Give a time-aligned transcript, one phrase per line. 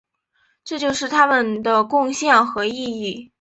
[0.63, 3.29] 这就是他们的贡献和意义。